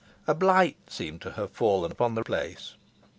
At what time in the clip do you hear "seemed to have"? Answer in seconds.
0.87-1.51